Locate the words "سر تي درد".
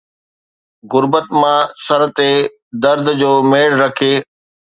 1.85-3.05